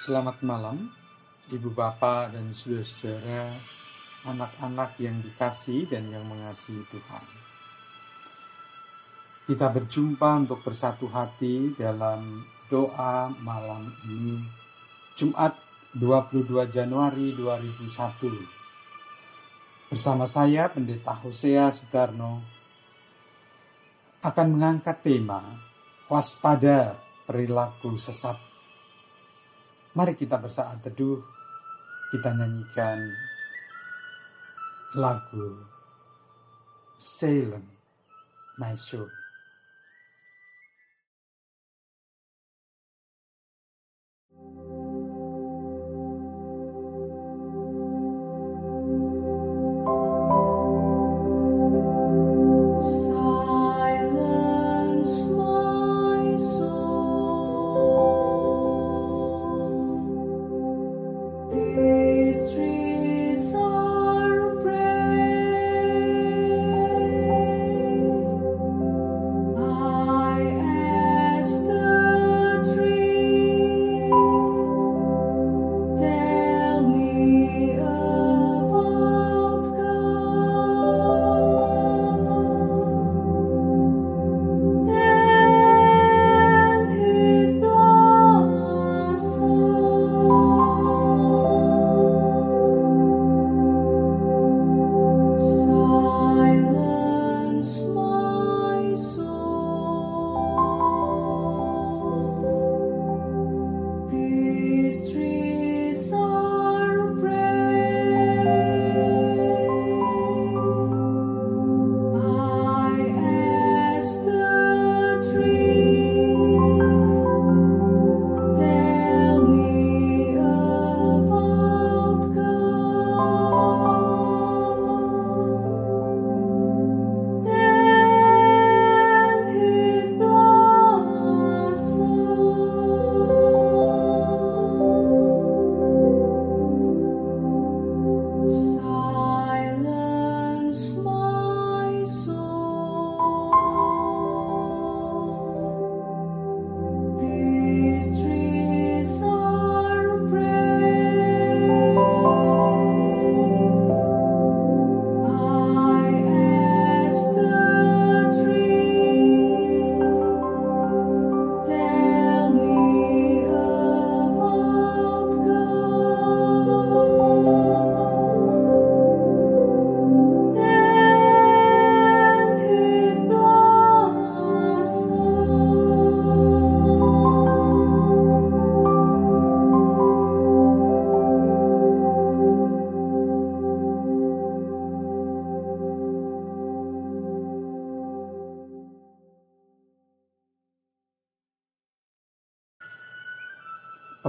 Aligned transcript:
Selamat 0.00 0.40
malam, 0.40 0.88
Ibu 1.52 1.76
Bapak 1.76 2.32
dan 2.32 2.56
saudara-saudara, 2.56 3.52
anak-anak 4.32 4.96
yang 4.96 5.20
dikasih 5.20 5.92
dan 5.92 6.08
yang 6.08 6.24
mengasihi 6.24 6.80
Tuhan. 6.88 7.20
Kita 9.44 9.68
berjumpa 9.68 10.40
untuk 10.40 10.64
bersatu 10.64 11.04
hati 11.04 11.76
dalam 11.76 12.40
doa 12.72 13.28
malam 13.44 13.92
ini, 14.08 14.40
Jumat 15.20 15.52
22 15.92 16.48
Januari 16.72 17.36
2001. 17.36 19.92
Bersama 19.92 20.24
saya, 20.24 20.72
Pendeta 20.72 21.12
Hosea 21.12 21.68
Sudarno, 21.76 22.40
akan 24.24 24.46
mengangkat 24.48 25.04
tema 25.04 25.44
waspada 26.08 26.96
perilaku 27.28 28.00
sesat 28.00 28.49
Mari 30.00 30.16
kita 30.16 30.40
bersaat 30.40 30.80
teduh, 30.80 31.20
kita 32.08 32.32
nyanyikan 32.32 33.04
lagu 34.96 35.60
Salem, 36.96 37.60
My 38.56 38.72
Soul. 38.80 39.19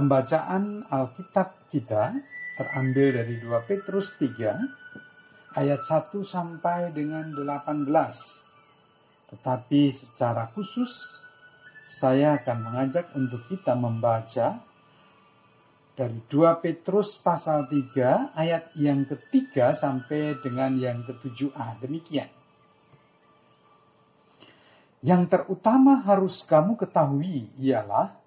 Pembacaan 0.02 0.82
Alkitab 0.90 1.70
kita 1.70 2.10
terambil 2.58 3.22
dari 3.22 3.38
2 3.38 3.54
Petrus 3.70 4.18
3 4.18 5.54
ayat 5.54 5.78
1 5.78 6.26
sampai 6.26 6.90
dengan 6.90 7.30
18. 7.30 7.86
Tetapi 9.30 9.82
secara 9.94 10.50
khusus 10.50 11.22
saya 11.86 12.34
akan 12.34 12.58
mengajak 12.66 13.14
untuk 13.14 13.46
kita 13.46 13.78
membaca 13.78 14.58
dari 15.94 16.18
2 16.26 16.50
Petrus 16.58 17.22
pasal 17.22 17.70
3 17.70 18.34
ayat 18.34 18.74
yang 18.74 19.06
ketiga 19.06 19.70
sampai 19.70 20.34
dengan 20.42 20.82
yang 20.82 21.06
ketujuh 21.06 21.54
A. 21.54 21.78
Demikian. 21.78 22.26
Yang 24.98 25.30
terutama 25.30 26.02
harus 26.02 26.42
kamu 26.42 26.74
ketahui 26.74 27.46
ialah 27.62 28.21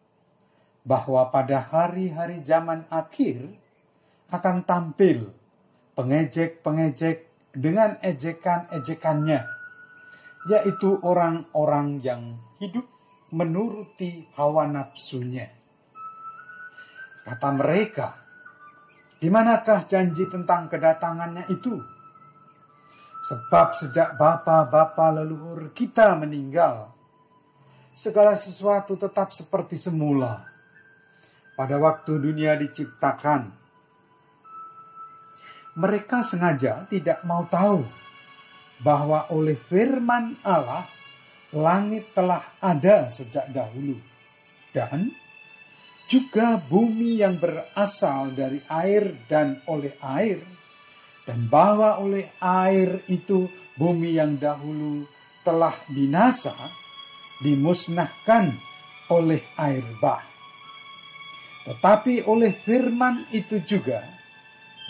bahwa 0.86 1.34
pada 1.34 1.66
hari-hari 1.66 2.46
zaman 2.46 2.86
akhir 2.94 3.42
akan 4.30 4.62
tampil 4.70 5.34
pengejek-pengejek 5.98 7.26
dengan 7.58 7.98
ejekan-ejekannya, 8.06 9.42
yaitu 10.46 11.02
orang-orang 11.02 11.98
yang 12.06 12.22
hidup 12.62 12.86
menuruti 13.34 14.30
hawa 14.38 14.70
nafsunya. 14.70 15.50
Kata 17.26 17.50
mereka, 17.58 18.14
di 19.18 19.34
manakah 19.34 19.82
janji 19.90 20.30
tentang 20.30 20.70
kedatangannya 20.70 21.50
itu? 21.50 21.74
Sebab 23.26 23.74
sejak 23.74 24.22
bapa-bapa 24.22 25.10
leluhur 25.18 25.74
kita 25.74 26.14
meninggal, 26.14 26.94
segala 27.98 28.38
sesuatu 28.38 28.94
tetap 28.94 29.34
seperti 29.34 29.74
semula 29.74 30.55
pada 31.56 31.80
waktu 31.80 32.20
dunia 32.20 32.60
diciptakan. 32.60 33.52
Mereka 35.76 36.24
sengaja 36.24 36.88
tidak 36.88 37.24
mau 37.28 37.44
tahu 37.48 37.84
bahwa 38.80 39.28
oleh 39.32 39.56
firman 39.56 40.36
Allah 40.44 40.88
langit 41.56 42.12
telah 42.12 42.44
ada 42.60 43.08
sejak 43.08 43.48
dahulu 43.52 43.96
dan 44.76 45.12
juga 46.06 46.60
bumi 46.60 47.24
yang 47.24 47.40
berasal 47.40 48.36
dari 48.36 48.60
air 48.68 49.16
dan 49.32 49.64
oleh 49.68 49.96
air 50.04 50.44
dan 51.26 51.48
bahwa 51.50 51.98
oleh 52.04 52.28
air 52.44 53.02
itu 53.10 53.50
bumi 53.80 54.20
yang 54.20 54.38
dahulu 54.38 55.08
telah 55.42 55.74
binasa 55.90 56.54
dimusnahkan 57.42 58.54
oleh 59.10 59.42
air 59.58 59.84
bah 59.98 60.35
tetapi 61.66 62.30
oleh 62.30 62.54
firman 62.54 63.26
itu 63.34 63.58
juga, 63.66 64.06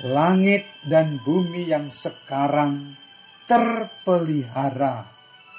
langit 0.04 0.68
dan 0.92 1.24
bumi 1.24 1.72
yang 1.72 1.88
sekarang 1.88 3.00
terpelihara 3.48 5.08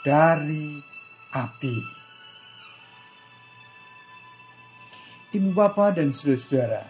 dari 0.05 0.77
api. 1.33 1.77
Ibu 5.33 5.53
bapak 5.57 6.01
dan 6.01 6.13
saudara-saudara, 6.13 6.85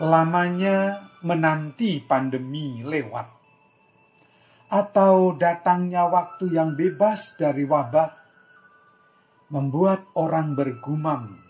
lamanya 0.00 1.04
menanti 1.24 2.00
pandemi 2.00 2.80
lewat 2.80 3.28
atau 4.68 5.32
datangnya 5.36 6.08
waktu 6.12 6.52
yang 6.52 6.76
bebas 6.76 7.40
dari 7.40 7.64
wabah 7.64 8.12
membuat 9.48 10.12
orang 10.12 10.52
bergumam 10.52 11.47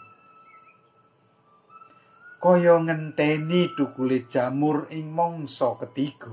kaya 2.38 2.79
ngenteni 2.79 3.75
tukule 3.75 4.31
jamur 4.31 4.87
ing 4.94 5.11
mangsa 5.11 5.75
ketiga. 5.82 6.31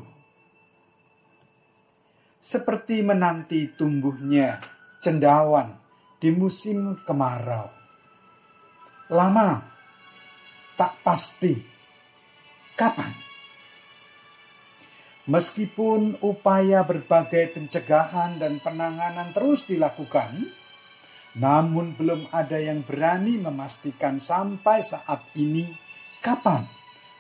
Seperti 2.38 3.02
menanti 3.02 3.74
tumbuhnya 3.74 4.62
cendawan 5.02 5.74
di 6.22 6.30
musim 6.30 7.02
kemarau. 7.02 7.74
Lama 9.10 9.66
tak 10.78 10.94
pasti 11.02 11.57
kapan. 12.78 13.10
Meskipun 15.25 16.22
upaya 16.22 16.86
berbagai 16.86 17.57
pencegahan 17.57 18.38
dan 18.38 18.62
penanganan 18.62 19.34
terus 19.34 19.66
dilakukan, 19.66 20.54
namun 21.34 21.98
belum 21.98 22.30
ada 22.30 22.62
yang 22.62 22.86
berani 22.86 23.42
memastikan 23.42 24.22
sampai 24.22 24.86
saat 24.86 25.25
ini 25.34 25.85
kapan 26.25 26.66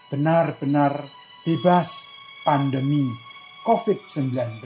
benar-benar 0.09 1.05
bebas 1.45 2.09
pandemi 2.41 3.05
COVID-19. 3.61 4.65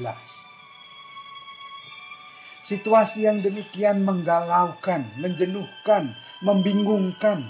Situasi 2.63 3.27
yang 3.27 3.43
demikian 3.43 4.07
menggalaukan, 4.07 5.03
menjenuhkan, 5.19 6.15
membingungkan, 6.39 7.43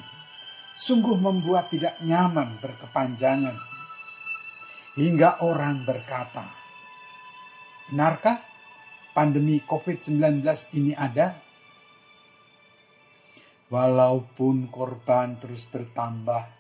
sungguh 0.82 1.14
membuat 1.14 1.70
tidak 1.70 2.02
nyaman 2.02 2.58
berkepanjangan 2.58 3.54
hingga 4.98 5.46
orang 5.46 5.86
berkata, 5.86 6.50
"Benarkah 7.94 8.42
pandemi 9.14 9.62
COVID-19 9.62 10.42
ini 10.74 10.98
ada?" 10.98 11.38
Walaupun 13.70 14.74
korban 14.74 15.38
terus 15.38 15.70
bertambah, 15.70 16.59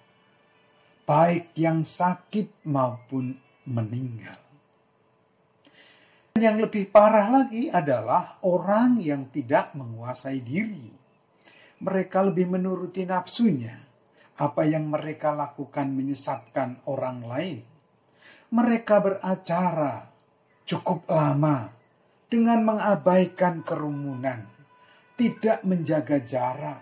baik 1.10 1.58
yang 1.58 1.82
sakit 1.82 2.70
maupun 2.70 3.34
meninggal. 3.66 4.38
Yang 6.38 6.70
lebih 6.70 6.94
parah 6.94 7.34
lagi 7.34 7.74
adalah 7.74 8.38
orang 8.46 9.02
yang 9.02 9.34
tidak 9.34 9.74
menguasai 9.74 10.46
diri. 10.46 10.94
Mereka 11.82 12.30
lebih 12.30 12.54
menuruti 12.54 13.10
nafsunya. 13.10 13.74
Apa 14.38 14.70
yang 14.70 14.86
mereka 14.86 15.34
lakukan 15.34 15.90
menyesatkan 15.90 16.86
orang 16.86 17.26
lain 17.26 17.60
mereka 18.50 18.98
beracara 18.98 20.10
cukup 20.66 21.06
lama 21.06 21.70
dengan 22.26 22.66
mengabaikan 22.66 23.62
kerumunan, 23.62 24.42
tidak 25.14 25.62
menjaga 25.62 26.18
jarak, 26.26 26.82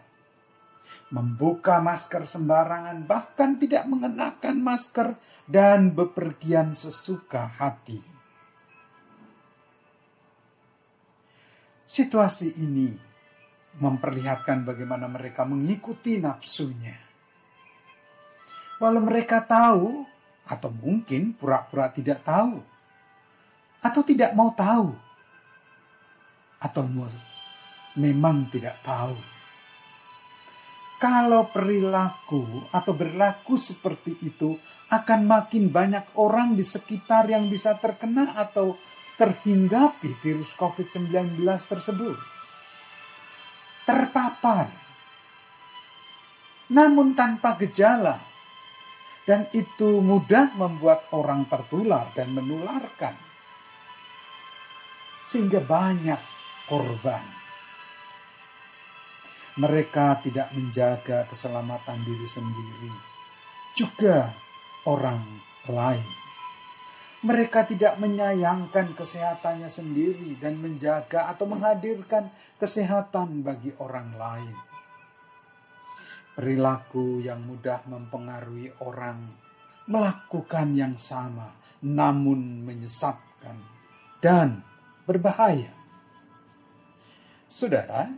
membuka 1.07 1.80
masker 1.80 2.27
sembarangan, 2.27 3.07
bahkan 3.07 3.56
tidak 3.56 3.88
mengenakan 3.88 4.59
masker 4.59 5.15
dan 5.48 5.95
bepergian 5.95 6.75
sesuka 6.75 7.48
hati. 7.48 8.00
Situasi 11.88 12.59
ini 12.59 12.92
memperlihatkan 13.80 14.68
bagaimana 14.68 15.07
mereka 15.07 15.48
mengikuti 15.48 16.19
nafsunya. 16.19 17.00
Walau 18.83 19.00
mereka 19.00 19.39
tahu 19.48 20.03
atau 20.44 20.69
mungkin 20.71 21.31
pura-pura 21.31 21.88
tidak 21.92 22.24
tahu, 22.27 22.60
atau 23.80 24.01
tidak 24.03 24.36
mau 24.36 24.51
tahu, 24.51 24.92
atau 26.60 26.83
memang 27.95 28.51
tidak 28.51 28.75
tahu. 28.83 29.37
Kalau 30.97 31.45
perilaku 31.53 32.65
atau 32.73 32.94
berlaku 32.97 33.53
seperti 33.53 34.17
itu, 34.25 34.57
akan 34.89 35.29
makin 35.29 35.69
banyak 35.69 36.17
orang 36.17 36.57
di 36.57 36.65
sekitar 36.65 37.29
yang 37.29 37.51
bisa 37.51 37.77
terkena 37.77 38.33
atau 38.33 38.73
terhinggapi 39.21 40.17
virus 40.25 40.57
COVID-19 40.57 41.38
tersebut. 41.45 42.17
Terpapar, 43.85 44.67
namun 46.73 47.15
tanpa 47.15 47.55
gejala 47.61 48.19
dan 49.27 49.51
itu 49.51 50.00
mudah 50.00 50.55
membuat 50.55 51.11
orang 51.11 51.43
tertular 51.51 52.07
dan 52.15 52.31
menularkan. 52.31 53.11
Sehingga 55.27 55.59
banyak 55.59 56.19
korban. 56.71 57.37
Mereka 59.57 60.21
tidak 60.21 60.54
menjaga 60.54 61.25
keselamatan 61.25 61.98
diri 62.06 62.27
sendiri, 62.30 62.94
juga 63.74 64.30
orang 64.86 65.21
lain. 65.65 66.07
Mereka 67.25 67.65
tidak 67.65 67.98
menyayangkan 67.98 68.94
kesehatannya 68.94 69.65
sendiri 69.65 70.38
dan 70.38 70.62
menjaga 70.62 71.33
atau 71.33 71.50
menghadirkan 71.50 72.30
kesehatan 72.62 73.42
bagi 73.42 73.74
orang 73.81 74.13
lain 74.13 74.68
perilaku 76.38 77.18
yang 77.25 77.42
mudah 77.42 77.81
mempengaruhi 77.89 78.69
orang 78.86 79.25
melakukan 79.89 80.77
yang 80.77 80.94
sama, 80.94 81.50
namun 81.81 82.62
menyesatkan 82.62 83.57
dan 84.21 84.62
berbahaya. 85.10 85.74
Saudara, 87.50 88.13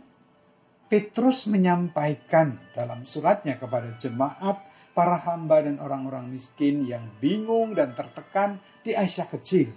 Petrus 0.90 1.46
menyampaikan 1.46 2.58
dalam 2.74 3.06
suratnya 3.06 3.54
kepada 3.62 3.94
jemaat 3.94 4.58
para 4.90 5.22
hamba 5.22 5.62
dan 5.62 5.78
orang-orang 5.78 6.26
miskin 6.26 6.82
yang 6.82 7.06
bingung 7.22 7.78
dan 7.78 7.94
tertekan 7.94 8.58
di 8.82 8.98
Aisyah 8.98 9.30
kecil. 9.30 9.70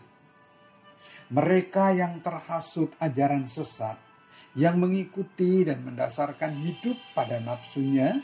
Mereka 1.30 1.94
yang 1.94 2.18
terhasut 2.26 2.98
ajaran 2.98 3.46
sesat, 3.46 3.94
yang 4.58 4.82
mengikuti 4.82 5.62
dan 5.62 5.86
mendasarkan 5.86 6.50
hidup 6.50 6.98
pada 7.14 7.38
nafsunya, 7.46 8.18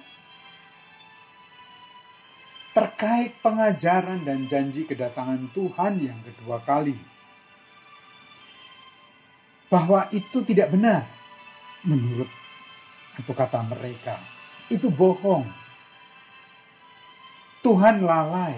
terkait 2.73 3.37
pengajaran 3.45 4.25
dan 4.25 4.49
janji 4.49 4.90
kedatangan 4.90 5.45
Tuhan 5.54 5.94
yang 6.02 6.18
kedua 6.25 6.57
kali. 6.66 6.97
Bahwa 9.69 10.09
itu 10.09 10.42
tidak 10.42 10.73
benar 10.73 11.06
menurut 11.85 12.48
atau 13.19 13.33
kata 13.35 13.59
mereka. 13.68 14.16
Itu 14.71 14.88
bohong. 14.88 15.44
Tuhan 17.59 18.07
lalai. 18.07 18.56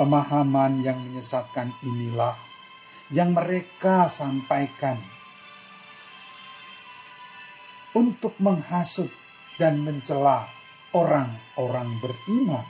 Pemahaman 0.00 0.80
yang 0.80 0.96
menyesatkan 0.98 1.68
inilah 1.84 2.34
yang 3.12 3.36
mereka 3.36 4.08
sampaikan 4.08 4.96
untuk 7.92 8.32
menghasut 8.40 9.12
dan 9.60 9.84
mencela 9.84 10.48
orang-orang 10.96 11.92
beriman. 12.00 12.64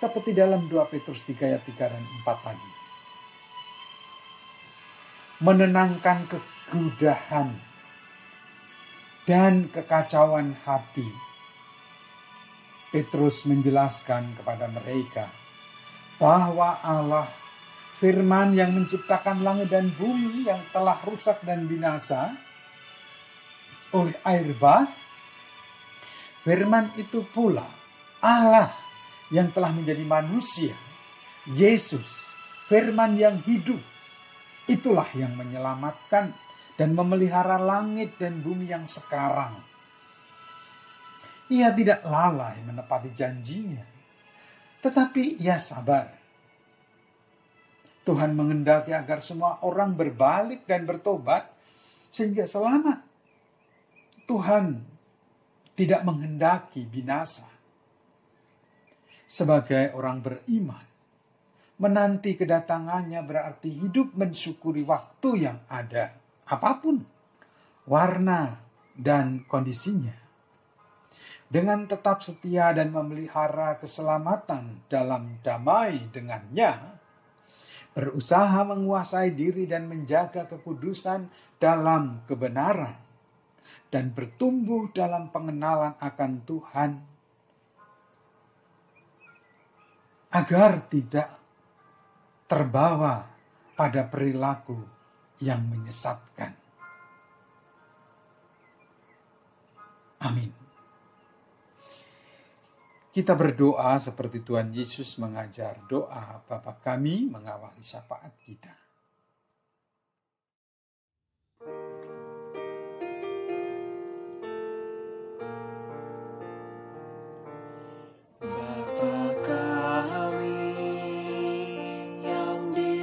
Seperti 0.00 0.32
dalam 0.32 0.64
2 0.64 0.80
Petrus 0.88 1.28
3 1.28 1.44
ayat 1.44 1.62
3 1.68 1.92
dan 1.92 2.04
4 2.24 2.46
tadi. 2.46 2.70
Menenangkan 5.44 6.18
kegudahan 6.24 7.67
dan 9.28 9.68
kekacauan 9.68 10.56
hati. 10.64 11.04
Petrus 12.88 13.44
menjelaskan 13.44 14.32
kepada 14.40 14.72
mereka 14.72 15.28
bahwa 16.16 16.80
Allah 16.80 17.28
firman 18.00 18.56
yang 18.56 18.72
menciptakan 18.72 19.44
langit 19.44 19.68
dan 19.68 19.92
bumi 19.92 20.48
yang 20.48 20.64
telah 20.72 20.96
rusak 21.04 21.44
dan 21.44 21.68
binasa 21.68 22.32
oleh 23.92 24.16
air 24.24 24.56
bah 24.56 24.88
Firman 26.48 26.88
itu 26.96 27.28
pula 27.28 27.68
Allah 28.24 28.72
yang 29.28 29.52
telah 29.52 29.68
menjadi 29.68 30.00
manusia. 30.00 30.72
Yesus, 31.44 32.32
firman 32.72 33.20
yang 33.20 33.36
hidup. 33.44 33.76
Itulah 34.64 35.12
yang 35.12 35.36
menyelamatkan 35.36 36.32
dan 36.78 36.94
memelihara 36.94 37.58
langit 37.58 38.14
dan 38.22 38.38
bumi 38.38 38.70
yang 38.70 38.86
sekarang. 38.86 39.58
Ia 41.50 41.74
tidak 41.74 42.06
lalai 42.06 42.62
menepati 42.62 43.10
janjinya. 43.10 43.82
Tetapi 44.78 45.42
ia 45.42 45.58
sabar. 45.58 46.06
Tuhan 48.06 48.32
mengendaki 48.32 48.94
agar 48.94 49.20
semua 49.20 49.60
orang 49.66 49.92
berbalik 49.92 50.64
dan 50.64 50.86
bertobat 50.86 51.50
sehingga 52.08 52.46
selamat. 52.46 53.04
Tuhan 54.24 54.80
tidak 55.74 56.00
menghendaki 56.06 56.86
binasa. 56.86 57.50
Sebagai 59.28 59.92
orang 59.92 60.24
beriman, 60.24 60.86
menanti 61.76 62.32
kedatangannya 62.32 63.20
berarti 63.20 63.68
hidup 63.76 64.16
mensyukuri 64.16 64.88
waktu 64.88 65.48
yang 65.48 65.58
ada, 65.68 66.27
apa 66.48 66.80
pun 66.80 67.04
warna 67.84 68.56
dan 68.96 69.44
kondisinya. 69.44 70.16
Dengan 71.48 71.88
tetap 71.88 72.20
setia 72.20 72.76
dan 72.76 72.92
memelihara 72.92 73.80
keselamatan 73.80 74.84
dalam 74.84 75.40
damai 75.40 76.12
dengannya, 76.12 76.76
berusaha 77.96 78.68
menguasai 78.68 79.32
diri 79.32 79.64
dan 79.64 79.88
menjaga 79.88 80.44
kekudusan 80.44 81.32
dalam 81.56 82.20
kebenaran, 82.28 83.00
dan 83.88 84.12
bertumbuh 84.12 84.92
dalam 84.92 85.32
pengenalan 85.32 85.96
akan 85.96 86.32
Tuhan, 86.44 86.90
agar 90.36 90.72
tidak 90.92 91.32
terbawa 92.44 93.24
pada 93.72 94.04
perilaku 94.04 94.97
yang 95.38 95.62
menyesatkan. 95.66 96.52
Amin. 100.18 100.50
Kita 103.08 103.34
berdoa 103.34 103.98
seperti 103.98 104.46
Tuhan 104.46 104.70
Yesus 104.70 105.18
mengajar 105.18 105.82
doa 105.90 106.38
Bapa 106.46 106.78
kami 106.78 107.26
mengawali 107.26 107.82
syafaat 107.82 108.34
kita. 108.46 108.88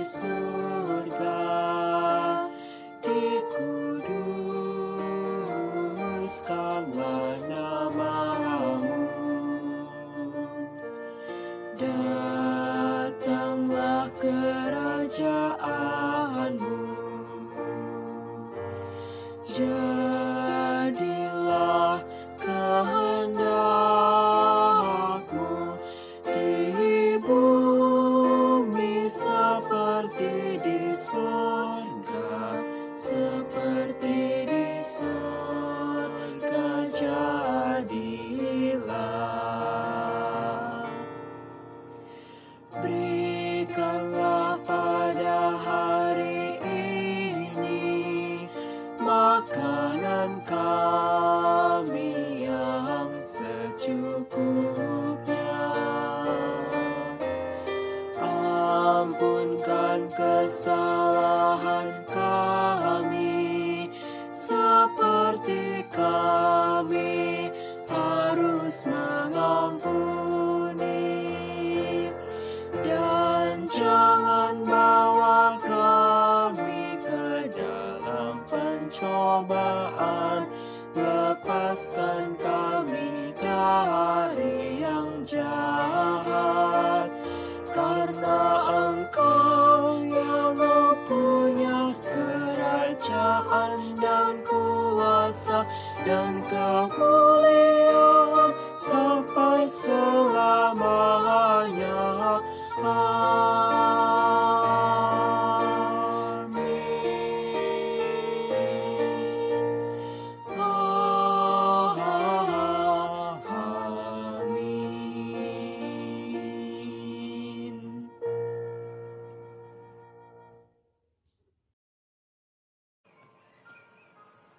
kesalahan 0.05 0.44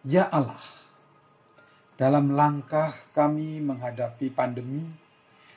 Ya 0.07 0.31
Allah, 0.31 0.63
dalam 1.99 2.31
langkah 2.31 2.95
kami 3.11 3.59
menghadapi 3.59 4.31
pandemi, 4.31 4.87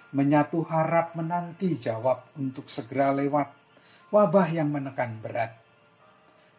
menyatu 0.10 0.66
harap 0.66 1.14
menanti 1.14 1.78
jawab 1.78 2.26
untuk 2.34 2.66
segera 2.66 3.14
lewat 3.14 3.54
wabah 4.10 4.50
yang 4.50 4.74
menekan 4.74 5.22
berat. 5.22 5.54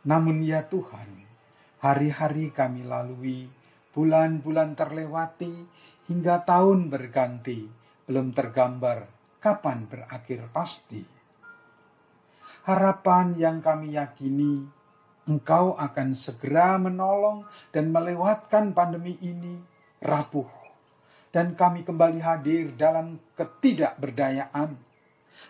Namun 0.06 0.38
ya 0.46 0.70
Tuhan, 0.70 1.26
hari-hari 1.82 2.54
kami 2.54 2.86
lalui, 2.86 3.50
bulan-bulan 3.90 4.78
terlewati, 4.78 5.66
hingga 6.06 6.46
tahun 6.46 6.94
berganti, 6.94 7.66
belum 8.06 8.30
tergambar 8.30 9.10
kapan 9.42 9.90
berakhir 9.90 10.46
pasti. 10.54 11.02
Harapan 12.70 13.34
yang 13.34 13.58
kami 13.58 13.98
yakini 13.98 14.78
Engkau 15.30 15.78
akan 15.78 16.10
segera 16.10 16.74
menolong 16.74 17.46
dan 17.70 17.94
melewatkan 17.94 18.74
pandemi 18.74 19.14
ini 19.22 19.62
rapuh. 20.02 20.50
Dan 21.30 21.54
kami 21.54 21.86
kembali 21.86 22.18
hadir 22.18 22.74
dalam 22.74 23.14
ketidakberdayaan. 23.38 24.74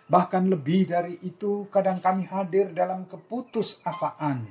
Bahkan 0.05 0.43
lebih 0.53 0.93
dari 0.93 1.17
itu, 1.25 1.65
kadang 1.73 1.97
kami 1.97 2.29
hadir 2.29 2.69
dalam 2.77 3.09
keputusasaan 3.09 4.45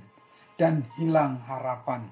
dan 0.58 0.82
hilang 0.98 1.38
harapan. 1.46 2.10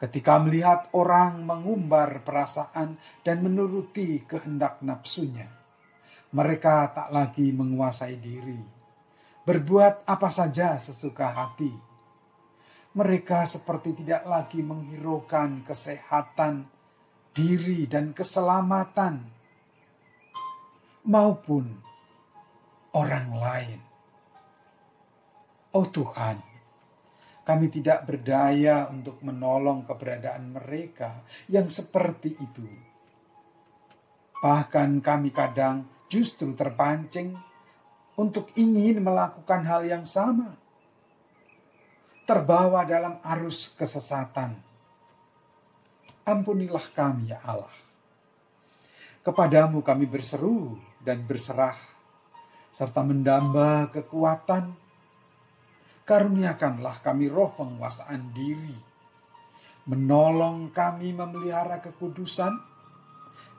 Ketika 0.00 0.40
melihat 0.40 0.88
orang 0.96 1.44
mengumbar 1.44 2.24
perasaan 2.24 2.96
dan 3.20 3.44
menuruti 3.44 4.24
kehendak 4.24 4.80
nafsunya, 4.80 5.52
mereka 6.32 6.88
tak 6.96 7.12
lagi 7.12 7.52
menguasai 7.52 8.16
diri, 8.16 8.58
berbuat 9.44 10.08
apa 10.08 10.32
saja 10.32 10.80
sesuka 10.80 11.28
hati 11.28 11.93
mereka 12.94 13.42
seperti 13.42 14.06
tidak 14.06 14.22
lagi 14.22 14.62
menghiraukan 14.62 15.66
kesehatan 15.66 16.70
diri 17.34 17.90
dan 17.90 18.14
keselamatan 18.14 19.18
maupun 21.02 21.74
orang 22.94 23.28
lain. 23.34 23.80
Oh 25.74 25.90
Tuhan, 25.90 26.38
kami 27.42 27.66
tidak 27.66 28.06
berdaya 28.06 28.86
untuk 28.94 29.18
menolong 29.26 29.82
keberadaan 29.82 30.54
mereka 30.54 31.26
yang 31.50 31.66
seperti 31.66 32.38
itu. 32.38 32.62
Bahkan 34.38 35.02
kami 35.02 35.34
kadang 35.34 35.82
justru 36.06 36.54
terpancing 36.54 37.34
untuk 38.14 38.54
ingin 38.54 39.02
melakukan 39.02 39.66
hal 39.66 39.82
yang 39.82 40.06
sama 40.06 40.63
terbawa 42.24 42.88
dalam 42.88 43.20
arus 43.20 43.76
kesesatan. 43.76 44.56
Ampunilah 46.24 46.86
kami 46.96 47.36
ya 47.36 47.38
Allah. 47.44 47.72
Kepadamu 49.20 49.84
kami 49.84 50.08
berseru 50.08 50.76
dan 51.04 51.24
berserah, 51.28 51.76
serta 52.72 53.04
mendamba 53.04 53.92
kekuatan. 53.92 54.72
Karuniakanlah 56.04 57.00
kami 57.00 57.32
roh 57.32 57.52
penguasaan 57.56 58.32
diri, 58.36 58.76
menolong 59.88 60.68
kami 60.68 61.16
memelihara 61.16 61.80
kekudusan 61.80 62.52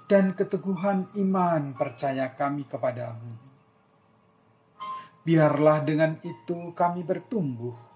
dan 0.06 0.38
keteguhan 0.38 1.10
iman 1.18 1.74
percaya 1.74 2.30
kami 2.38 2.70
kepadamu. 2.70 3.34
Biarlah 5.26 5.82
dengan 5.82 6.22
itu 6.22 6.70
kami 6.78 7.02
bertumbuh 7.02 7.95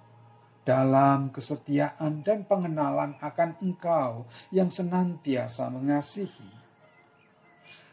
dalam 0.70 1.34
kesetiaan 1.34 2.22
dan 2.22 2.46
pengenalan 2.46 3.18
akan 3.18 3.58
Engkau 3.66 4.30
yang 4.54 4.70
senantiasa 4.70 5.74
mengasihi. 5.74 6.46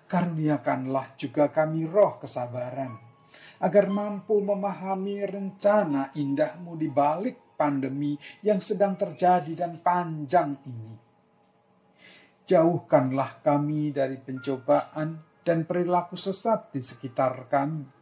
Karuniakanlah 0.05 1.17
juga 1.17 1.49
kami 1.49 1.89
roh 1.89 2.21
kesabaran, 2.21 2.93
agar 3.65 3.89
mampu 3.89 4.45
memahami 4.45 5.25
rencana 5.25 6.13
indahmu 6.13 6.77
di 6.77 6.93
balik 6.93 7.57
pandemi 7.57 8.13
yang 8.45 8.61
sedang 8.61 8.93
terjadi 9.01 9.57
dan 9.57 9.81
panjang 9.81 10.61
ini. 10.69 10.93
Jauhkanlah 12.45 13.41
kami 13.41 13.91
dari 13.97 14.21
pencobaan 14.21 15.41
dan 15.41 15.65
perilaku 15.65 16.21
sesat 16.21 16.77
di 16.77 16.85
sekitar 16.85 17.49
kami. 17.49 17.96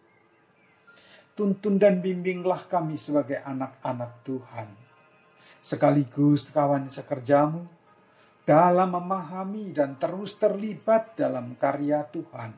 Tuntun 1.34 1.82
dan 1.82 1.98
bimbinglah 1.98 2.70
kami 2.70 2.94
sebagai 2.94 3.42
anak-anak 3.42 4.22
Tuhan. 4.22 4.70
Sekaligus 5.58 6.54
kawan 6.54 6.86
sekerjamu 6.86 7.66
dalam 8.46 8.94
memahami 8.94 9.74
dan 9.74 9.98
terus 9.98 10.38
terlibat 10.38 11.18
dalam 11.18 11.58
karya 11.58 12.06
Tuhan. 12.06 12.54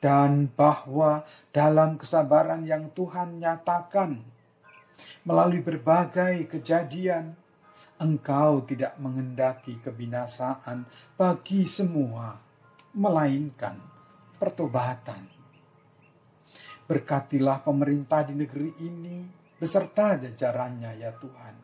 Dan 0.00 0.48
bahwa 0.56 1.22
dalam 1.52 2.00
kesabaran 2.00 2.64
yang 2.64 2.88
Tuhan 2.96 3.38
nyatakan 3.38 4.18
melalui 5.28 5.60
berbagai 5.60 6.48
kejadian, 6.48 7.36
engkau 8.00 8.64
tidak 8.66 8.96
mengendaki 8.98 9.78
kebinasaan 9.78 10.88
bagi 11.14 11.68
semua, 11.68 12.40
melainkan 12.96 13.78
pertobatan. 14.40 15.31
Berkatilah 16.92 17.64
pemerintah 17.64 18.20
di 18.20 18.36
negeri 18.36 18.68
ini 18.84 19.24
beserta 19.56 20.20
jajarannya 20.20 21.00
ya 21.00 21.08
Tuhan. 21.16 21.54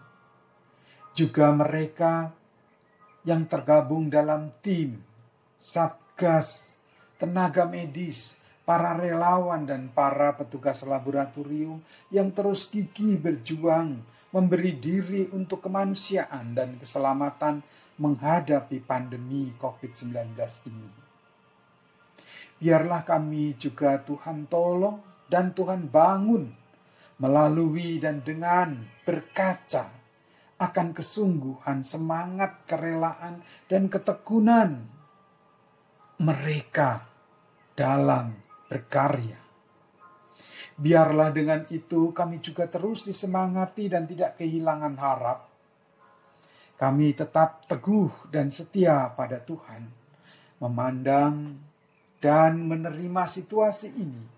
Juga 1.12 1.52
mereka 1.52 2.32
yang 3.28 3.44
tergabung 3.44 4.08
dalam 4.08 4.48
tim, 4.64 4.96
satgas, 5.60 6.80
tenaga 7.20 7.68
medis, 7.68 8.40
para 8.64 8.96
relawan 8.96 9.68
dan 9.68 9.92
para 9.92 10.32
petugas 10.32 10.80
laboratorium 10.88 11.84
yang 12.08 12.32
terus 12.32 12.72
gigih 12.72 13.20
berjuang 13.20 14.00
memberi 14.32 14.80
diri 14.80 15.28
untuk 15.36 15.60
kemanusiaan 15.60 16.56
dan 16.56 16.80
keselamatan 16.80 17.60
menghadapi 18.00 18.80
pandemi 18.80 19.52
COVID-19 19.60 20.40
ini. 20.72 20.88
Biarlah 22.60 23.04
kami 23.04 23.56
juga 23.60 24.00
Tuhan 24.00 24.48
tolong 24.48 25.07
dan 25.28 25.52
Tuhan 25.52 25.92
bangun 25.92 26.48
melalui 27.20 28.00
dan 28.00 28.24
dengan 28.24 28.78
berkaca 29.04 29.92
akan 30.58 30.88
kesungguhan, 30.90 31.86
semangat, 31.86 32.66
kerelaan, 32.66 33.44
dan 33.70 33.86
ketekunan 33.86 34.82
mereka 36.18 37.06
dalam 37.78 38.34
berkarya. 38.66 39.38
Biarlah 40.78 41.30
dengan 41.30 41.62
itu 41.70 42.10
kami 42.10 42.42
juga 42.42 42.66
terus 42.66 43.06
disemangati 43.06 43.90
dan 43.90 44.06
tidak 44.06 44.38
kehilangan 44.38 44.94
harap. 44.98 45.40
Kami 46.78 47.10
tetap 47.14 47.66
teguh 47.66 48.30
dan 48.30 48.54
setia 48.54 49.10
pada 49.14 49.42
Tuhan, 49.42 49.90
memandang 50.62 51.58
dan 52.22 52.62
menerima 52.66 53.26
situasi 53.26 53.98
ini 53.98 54.37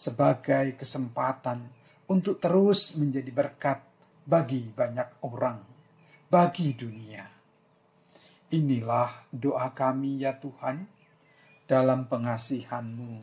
sebagai 0.00 0.80
kesempatan 0.80 1.60
untuk 2.08 2.40
terus 2.40 2.96
menjadi 2.96 3.28
berkat 3.28 3.84
bagi 4.24 4.64
banyak 4.64 5.20
orang, 5.28 5.60
bagi 6.32 6.72
dunia. 6.72 7.28
Inilah 8.48 9.28
doa 9.28 9.68
kami 9.76 10.24
ya 10.24 10.32
Tuhan, 10.40 10.88
dalam 11.68 12.08
pengasihan-Mu 12.08 13.20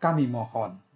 kami 0.00 0.24
mohon. 0.24 0.89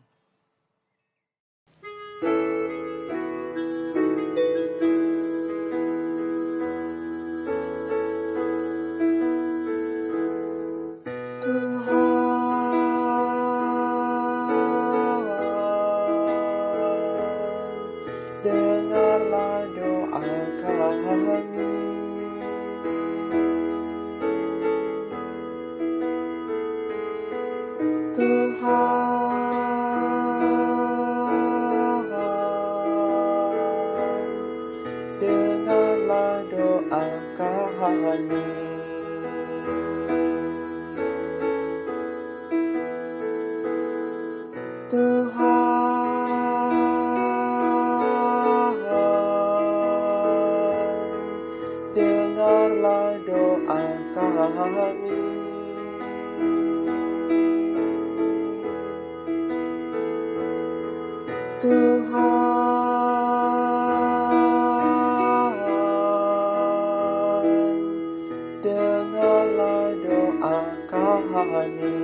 ang. 36.95 38.74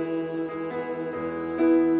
thank 0.03 0.31
you 1.61 1.90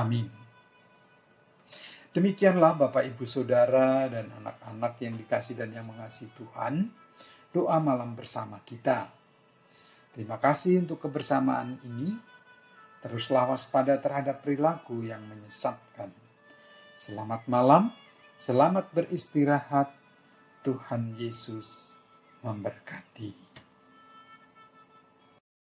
Amin. 0.00 0.26
Demikianlah 2.10 2.74
Bapak 2.74 3.04
Ibu 3.06 3.22
Saudara 3.28 4.08
dan 4.08 4.32
anak-anak 4.42 4.98
yang 5.04 5.14
dikasih 5.14 5.54
dan 5.60 5.70
yang 5.70 5.86
mengasihi 5.86 6.32
Tuhan, 6.34 6.88
doa 7.52 7.76
malam 7.78 8.16
bersama 8.16 8.58
kita. 8.64 9.06
Terima 10.10 10.40
kasih 10.40 10.82
untuk 10.82 11.04
kebersamaan 11.04 11.78
ini. 11.86 12.16
Teruslah 13.04 13.46
waspada 13.52 13.94
terhadap 14.00 14.42
perilaku 14.42 15.06
yang 15.06 15.22
menyesatkan. 15.22 16.10
Selamat 16.98 17.46
malam, 17.46 17.94
selamat 18.40 18.90
beristirahat. 18.90 19.88
Tuhan 20.60 21.16
Yesus 21.16 21.96
memberkati. 22.44 23.49